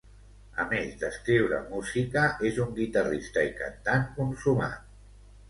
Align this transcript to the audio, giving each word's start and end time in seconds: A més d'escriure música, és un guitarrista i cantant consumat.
A 0.61 0.63
més 0.69 0.95
d'escriure 1.03 1.59
música, 1.73 2.23
és 2.51 2.57
un 2.65 2.73
guitarrista 2.81 3.45
i 3.51 3.53
cantant 3.61 4.09
consumat. 4.19 4.91